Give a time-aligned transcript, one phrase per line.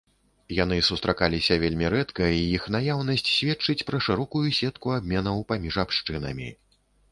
[0.59, 6.53] Яны сустракаліся вельмі рэдка, і іх наяўнасць сведчыць пра шырокую сетку абменаў паміж абшчынамі.